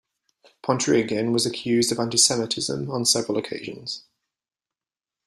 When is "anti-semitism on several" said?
1.99-3.37